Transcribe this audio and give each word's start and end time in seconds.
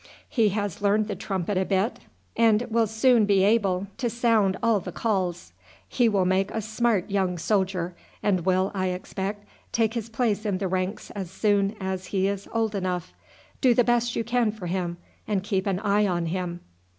He 0.27 0.49
has 0.49 0.81
learned 0.81 1.07
the 1.07 1.15
trumpet 1.15 1.59
a 1.59 1.63
bit, 1.65 1.99
and 2.35 2.63
will 2.71 2.87
soon 2.87 3.25
be 3.27 3.43
able 3.43 3.85
to 3.97 4.09
sound 4.09 4.57
all 4.63 4.79
the 4.79 4.91
calls. 4.91 5.53
He 5.87 6.09
will 6.09 6.25
make 6.25 6.49
a 6.49 6.59
smart 6.59 7.11
young 7.11 7.37
soldier, 7.37 7.93
and 8.23 8.43
will, 8.43 8.71
I 8.73 8.87
expect, 8.87 9.47
take 9.71 9.93
his 9.93 10.09
place 10.09 10.43
in 10.43 10.57
the 10.57 10.67
ranks 10.67 11.11
as 11.11 11.29
soon 11.29 11.75
as 11.79 12.07
he 12.07 12.27
is 12.27 12.49
old 12.51 12.73
enough. 12.73 13.13
Do 13.61 13.75
the 13.75 13.83
best 13.83 14.15
you 14.15 14.23
can 14.23 14.51
for 14.51 14.65
him, 14.65 14.97
and 15.27 15.43
keep 15.43 15.67
an 15.67 15.79
eye 15.81 16.07
on 16.07 16.25
him." 16.25 16.61